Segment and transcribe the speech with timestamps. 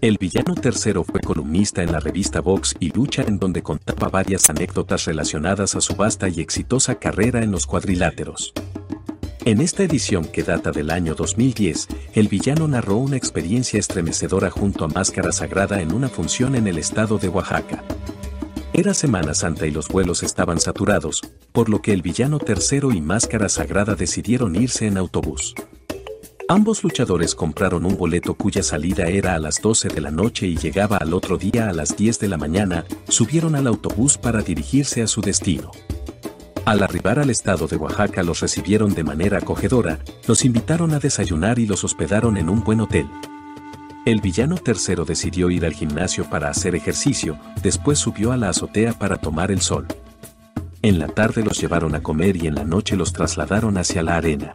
[0.00, 4.48] El villano tercero fue columnista en la revista Vox y Lucha en donde contaba varias
[4.48, 8.52] anécdotas relacionadas a su vasta y exitosa carrera en los cuadriláteros.
[9.44, 14.84] En esta edición que data del año 2010, el villano narró una experiencia estremecedora junto
[14.84, 17.82] a Máscara Sagrada en una función en el estado de Oaxaca.
[18.72, 23.00] Era Semana Santa y los vuelos estaban saturados, por lo que el villano tercero y
[23.00, 25.56] Máscara Sagrada decidieron irse en autobús.
[26.50, 30.56] Ambos luchadores compraron un boleto cuya salida era a las 12 de la noche y
[30.56, 35.02] llegaba al otro día a las 10 de la mañana, subieron al autobús para dirigirse
[35.02, 35.72] a su destino.
[36.64, 41.58] Al arribar al estado de Oaxaca los recibieron de manera acogedora, los invitaron a desayunar
[41.58, 43.06] y los hospedaron en un buen hotel.
[44.06, 48.94] El villano tercero decidió ir al gimnasio para hacer ejercicio, después subió a la azotea
[48.94, 49.86] para tomar el sol.
[50.80, 54.16] En la tarde los llevaron a comer y en la noche los trasladaron hacia la
[54.16, 54.54] arena.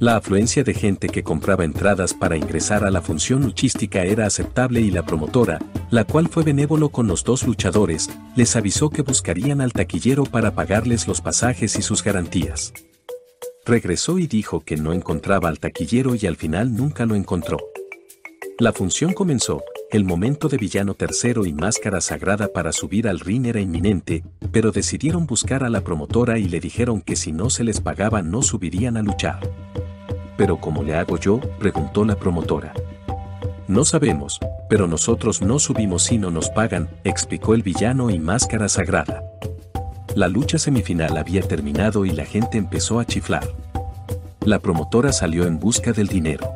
[0.00, 4.80] La afluencia de gente que compraba entradas para ingresar a la función luchística era aceptable
[4.80, 5.58] y la promotora,
[5.90, 10.54] la cual fue benévolo con los dos luchadores, les avisó que buscarían al taquillero para
[10.54, 12.72] pagarles los pasajes y sus garantías.
[13.66, 17.58] Regresó y dijo que no encontraba al taquillero y al final nunca lo encontró.
[18.58, 23.44] La función comenzó, el momento de villano tercero y máscara sagrada para subir al ring
[23.44, 27.64] era inminente, pero decidieron buscar a la promotora y le dijeron que si no se
[27.64, 29.40] les pagaba no subirían a luchar.
[30.40, 31.38] ¿Pero cómo le hago yo?
[31.58, 32.72] preguntó la promotora.
[33.68, 38.70] No sabemos, pero nosotros no subimos si no nos pagan, explicó el villano y máscara
[38.70, 39.22] sagrada.
[40.14, 43.46] La lucha semifinal había terminado y la gente empezó a chiflar.
[44.40, 46.50] La promotora salió en busca del dinero.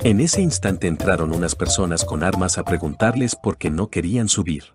[0.00, 4.74] En ese instante entraron unas personas con armas a preguntarles por qué no querían subir.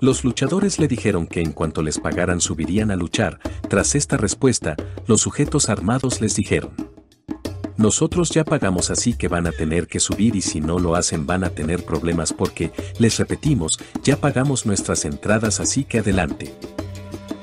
[0.00, 3.38] Los luchadores le dijeron que en cuanto les pagaran subirían a luchar.
[3.68, 4.74] Tras esta respuesta,
[5.06, 6.87] los sujetos armados les dijeron,
[7.78, 11.26] nosotros ya pagamos así que van a tener que subir y si no lo hacen
[11.26, 16.52] van a tener problemas porque, les repetimos, ya pagamos nuestras entradas así que adelante.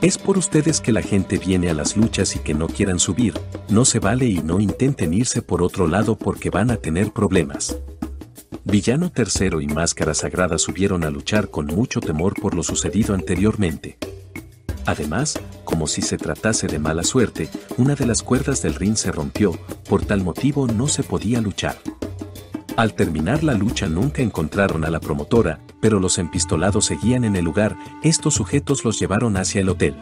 [0.02, 3.34] Es por ustedes que la gente viene a las luchas y que no quieran subir,
[3.70, 7.78] no se vale y no intenten irse por otro lado porque van a tener problemas.
[8.66, 13.98] Villano Tercero y Máscara Sagrada subieron a luchar con mucho temor por lo sucedido anteriormente.
[14.86, 19.12] Además, como si se tratase de mala suerte, una de las cuerdas del ring se
[19.12, 19.58] rompió,
[19.90, 21.78] por tal motivo no se podía luchar.
[22.78, 27.46] Al terminar la lucha nunca encontraron a la promotora, pero los empistolados seguían en el
[27.46, 29.96] lugar, estos sujetos los llevaron hacia el hotel.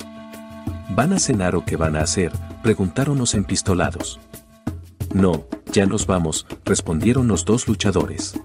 [0.89, 2.31] ¿Van a cenar o qué van a hacer?
[2.61, 4.19] preguntaron los empistolados.
[5.13, 8.39] No, ya nos vamos, respondieron los dos luchadores.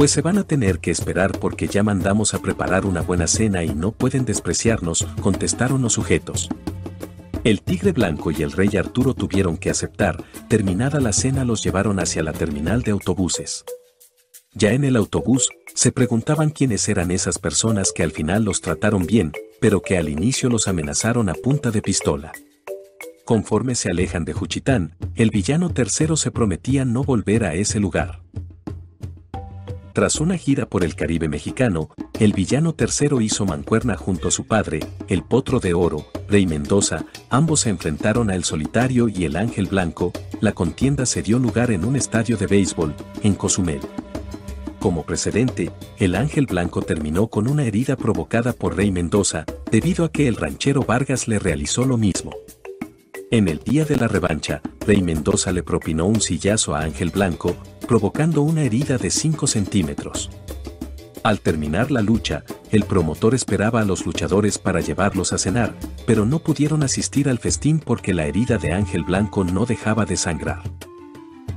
[0.00, 3.64] Pues se van a tener que esperar porque ya mandamos a preparar una buena cena
[3.64, 6.48] y no pueden despreciarnos, contestaron los sujetos.
[7.44, 12.00] El tigre blanco y el rey Arturo tuvieron que aceptar, terminada la cena los llevaron
[12.00, 13.66] hacia la terminal de autobuses.
[14.54, 19.04] Ya en el autobús, se preguntaban quiénes eran esas personas que al final los trataron
[19.04, 22.32] bien, pero que al inicio los amenazaron a punta de pistola.
[23.26, 28.22] Conforme se alejan de Juchitán, el villano tercero se prometía no volver a ese lugar.
[29.92, 31.90] Tras una gira por el Caribe mexicano,
[32.20, 37.04] el villano tercero hizo mancuerna junto a su padre, el Potro de Oro, Rey Mendoza,
[37.28, 41.72] ambos se enfrentaron a El Solitario y el Ángel Blanco, la contienda se dio lugar
[41.72, 43.80] en un estadio de béisbol, en Cozumel.
[44.78, 50.12] Como precedente, el Ángel Blanco terminó con una herida provocada por Rey Mendoza, debido a
[50.12, 52.30] que el ranchero Vargas le realizó lo mismo.
[53.32, 57.54] En el día de la revancha, Rey Mendoza le propinó un sillazo a Ángel Blanco,
[57.90, 60.30] provocando una herida de 5 centímetros.
[61.24, 65.74] Al terminar la lucha, el promotor esperaba a los luchadores para llevarlos a cenar,
[66.06, 70.16] pero no pudieron asistir al festín porque la herida de Ángel Blanco no dejaba de
[70.16, 70.62] sangrar.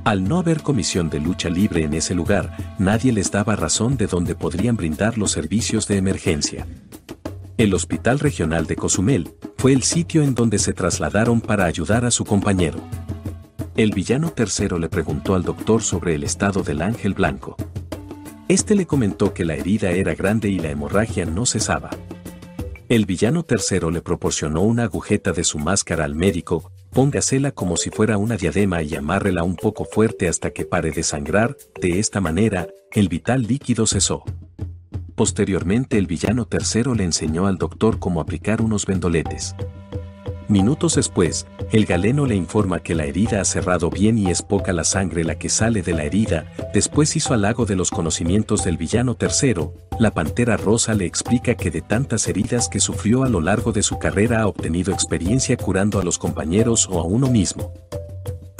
[0.02, 4.08] Al no haber comisión de lucha libre en ese lugar, nadie les daba razón de
[4.08, 6.66] dónde podrían brindar los servicios de emergencia.
[7.58, 12.10] El Hospital Regional de Cozumel fue el sitio en donde se trasladaron para ayudar a
[12.10, 12.80] su compañero.
[13.76, 17.56] El villano tercero le preguntó al doctor sobre el estado del ángel blanco.
[18.46, 21.90] Este le comentó que la herida era grande y la hemorragia no cesaba.
[22.88, 27.90] El villano tercero le proporcionó una agujeta de su máscara al médico, póngasela como si
[27.90, 32.20] fuera una diadema y amárrela un poco fuerte hasta que pare de sangrar, de esta
[32.20, 34.22] manera, el vital líquido cesó.
[35.16, 39.56] Posteriormente el villano tercero le enseñó al doctor cómo aplicar unos vendoletes.
[40.48, 44.74] Minutos después, el galeno le informa que la herida ha cerrado bien y es poca
[44.74, 48.76] la sangre la que sale de la herida, después hizo halago de los conocimientos del
[48.76, 53.40] villano tercero, la pantera rosa le explica que de tantas heridas que sufrió a lo
[53.40, 57.72] largo de su carrera ha obtenido experiencia curando a los compañeros o a uno mismo.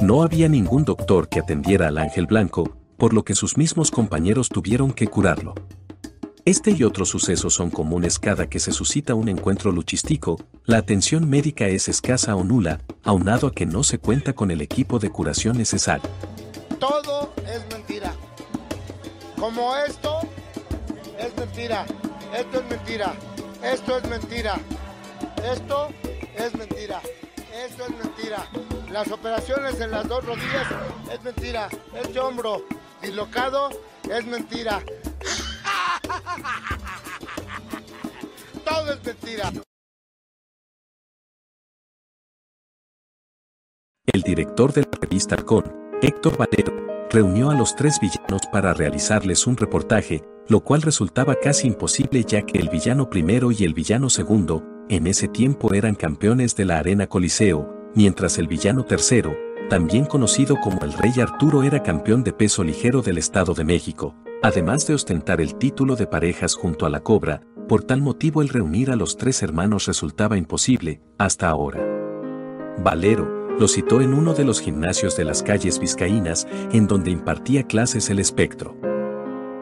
[0.03, 4.49] No había ningún doctor que atendiera al ángel blanco, por lo que sus mismos compañeros
[4.49, 5.55] tuvieron que curarlo.
[6.46, 11.26] Este y otros sucesos son comunes cada que se suscita un encuentro luchístico, la atención
[11.26, 15.08] médica es escasa o nula, aunado a que no se cuenta con el equipo de
[15.08, 16.11] curación necesario.
[16.79, 18.14] Todo es mentira.
[19.41, 20.20] Como esto
[21.19, 21.87] es mentira.
[22.37, 23.14] Esto es mentira.
[23.62, 24.61] Esto es mentira.
[25.50, 25.88] Esto
[26.37, 27.00] es mentira.
[27.67, 28.46] Esto es mentira.
[28.91, 30.67] Las operaciones en las dos rodillas
[31.11, 31.70] es mentira.
[31.94, 32.67] Este hombro
[33.00, 33.70] dislocado
[34.11, 34.82] es mentira.
[44.06, 45.65] El director de la revista Con,
[46.01, 46.73] Héctor Valero,
[47.11, 52.43] reunió a los tres villanos para realizarles un reportaje, lo cual resultaba casi imposible ya
[52.43, 56.79] que el villano primero y el villano segundo, en ese tiempo eran campeones de la
[56.79, 59.37] Arena Coliseo, mientras el villano tercero,
[59.69, 64.15] también conocido como el Rey Arturo era campeón de peso ligero del Estado de México,
[64.44, 68.50] además de ostentar el título de parejas junto a la Cobra, por tal motivo el
[68.50, 71.82] reunir a los tres hermanos resultaba imposible, hasta ahora.
[72.76, 77.62] Valero, lo citó en uno de los gimnasios de las calles vizcaínas, en donde impartía
[77.62, 78.76] clases el espectro.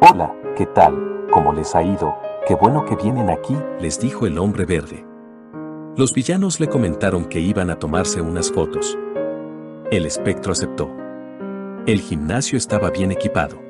[0.01, 1.29] Hola, ¿qué tal?
[1.31, 2.17] ¿Cómo les ha ido?
[2.49, 5.07] Qué bueno que vienen aquí, les dijo el hombre verde.
[5.97, 8.99] Los villanos le comentaron que iban a tomarse unas fotos.
[9.93, 10.91] El espectro aceptó.
[11.87, 13.63] El gimnasio estaba bien equipado.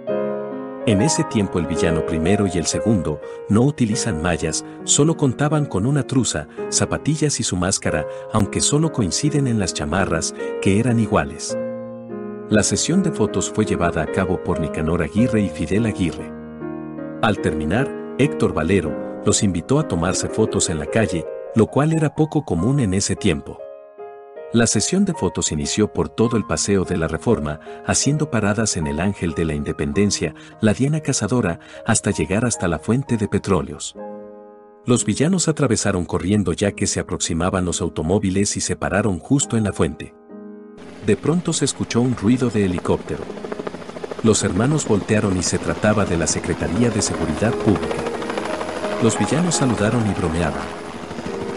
[0.85, 5.87] En ese tiempo el villano primero y el segundo no utilizan mallas, solo contaban con
[5.87, 11.57] una truza, zapatillas y su máscara, aunque solo coinciden en las chamarras, que eran iguales.
[12.51, 16.33] La sesión de fotos fue llevada a cabo por Nicanor Aguirre y Fidel Aguirre.
[17.23, 17.89] Al terminar,
[18.19, 21.25] Héctor Valero los invitó a tomarse fotos en la calle,
[21.55, 23.62] lo cual era poco común en ese tiempo.
[24.53, 28.87] La sesión de fotos inició por todo el paseo de la Reforma, haciendo paradas en
[28.87, 33.97] el Ángel de la Independencia, la Diana Cazadora, hasta llegar hasta la fuente de petróleos.
[34.85, 39.65] Los villanos atravesaron corriendo ya que se aproximaban los automóviles y se pararon justo en
[39.65, 40.15] la fuente.
[41.07, 43.25] De pronto se escuchó un ruido de helicóptero.
[44.23, 48.03] Los hermanos voltearon y se trataba de la Secretaría de Seguridad Pública.
[49.03, 50.83] Los villanos saludaron y bromeaban.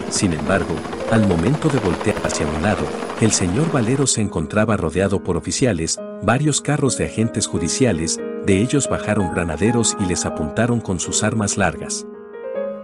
[0.08, 0.74] Sin embargo,
[1.10, 2.84] al momento de voltear hacia un lado,
[3.22, 8.90] el señor Valero se encontraba rodeado por oficiales, varios carros de agentes judiciales, de ellos
[8.90, 12.06] bajaron granaderos y les apuntaron con sus armas largas.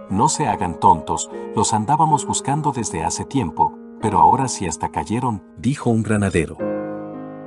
[0.09, 5.43] No se hagan tontos, los andábamos buscando desde hace tiempo, pero ahora sí hasta cayeron,
[5.57, 6.57] dijo un granadero.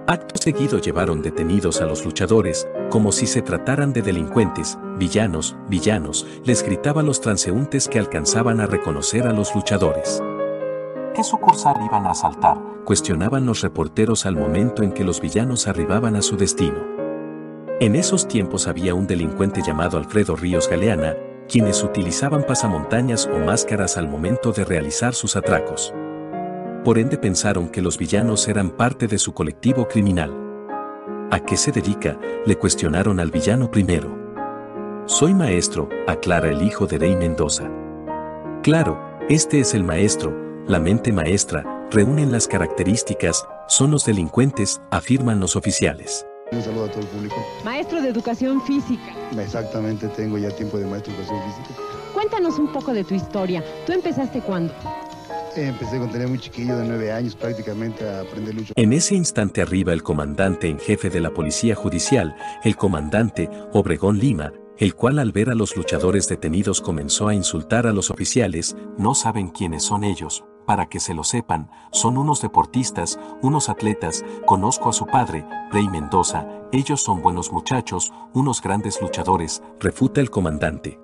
[0.07, 6.25] Acto seguido llevaron detenidos a los luchadores, como si se trataran de delincuentes, villanos, villanos,
[6.45, 10.23] les gritaban los transeúntes que alcanzaban a reconocer a los luchadores.
[11.17, 12.59] ¿Qué sucursal iban a asaltar?
[12.85, 16.85] Cuestionaban los reporteros al momento en que los villanos arribaban a su destino.
[17.81, 21.15] En esos tiempos había un delincuente llamado Alfredo Ríos Galeana,
[21.49, 25.93] quienes utilizaban pasamontañas o máscaras al momento de realizar sus atracos
[26.87, 30.33] por ende pensaron que los villanos eran parte de su colectivo criminal.
[31.33, 32.17] ¿A qué se dedica?
[32.47, 34.17] Le cuestionaron al villano primero.
[35.07, 37.69] Soy maestro, aclara el hijo de Rey Mendoza.
[38.63, 40.33] Claro, este es el maestro,
[40.69, 46.27] la mente maestra, reúnen las características, son los delincuentes, afirman los oficiales.
[46.51, 47.37] Un saludo a todo el público.
[47.65, 49.15] Maestro de educación física.
[49.39, 51.81] Exactamente, tengo ya tiempo de maestro de educación física.
[52.15, 53.65] Cuéntanos un poco de tu historia.
[53.85, 54.73] ¿Tú empezaste cuándo?
[55.57, 58.73] Empecé con tener muy chiquillo, de nueve años prácticamente, a aprender lucha.
[58.77, 64.19] En ese instante arriba el comandante en jefe de la Policía Judicial, el comandante Obregón
[64.19, 68.77] Lima, el cual al ver a los luchadores detenidos comenzó a insultar a los oficiales,
[68.99, 74.25] no saben quiénes son ellos, para que se lo sepan, son unos deportistas, unos atletas,
[74.45, 80.31] conozco a su padre, Rey Mendoza, ellos son buenos muchachos, unos grandes luchadores, refuta el
[80.31, 81.01] comandante.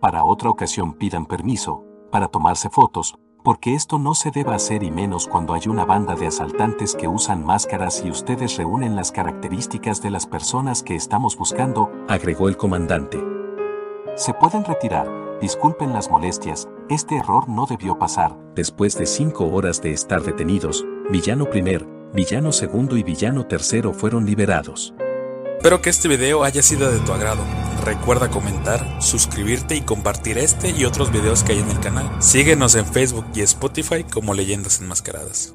[0.00, 4.90] Para otra ocasión pidan permiso, para tomarse fotos, porque esto no se debe hacer y
[4.90, 10.02] menos cuando hay una banda de asaltantes que usan máscaras y ustedes reúnen las características
[10.02, 13.22] de las personas que estamos buscando, agregó el comandante.
[14.16, 15.08] Se pueden retirar,
[15.40, 18.36] disculpen las molestias, este error no debió pasar.
[18.54, 24.26] Después de cinco horas de estar detenidos, villano primer, villano segundo y villano tercero fueron
[24.26, 24.92] liberados.
[25.56, 27.42] Espero que este video haya sido de tu agrado.
[27.84, 32.22] Recuerda comentar, suscribirte y compartir este y otros videos que hay en el canal.
[32.22, 35.48] Síguenos en Facebook y Spotify como Leyendas Enmascaradas.